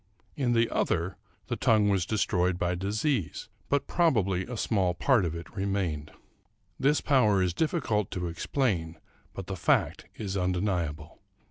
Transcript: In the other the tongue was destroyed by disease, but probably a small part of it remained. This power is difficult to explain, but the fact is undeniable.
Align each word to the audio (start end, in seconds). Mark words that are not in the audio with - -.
In 0.35 0.53
the 0.53 0.67
other 0.71 1.15
the 1.45 1.55
tongue 1.55 1.87
was 1.89 2.07
destroyed 2.07 2.57
by 2.57 2.73
disease, 2.73 3.49
but 3.69 3.85
probably 3.85 4.47
a 4.47 4.57
small 4.57 4.95
part 4.95 5.25
of 5.25 5.35
it 5.35 5.55
remained. 5.55 6.11
This 6.79 7.01
power 7.01 7.39
is 7.43 7.53
difficult 7.53 8.09
to 8.09 8.27
explain, 8.27 8.97
but 9.31 9.45
the 9.45 9.55
fact 9.55 10.05
is 10.15 10.35
undeniable. 10.35 11.19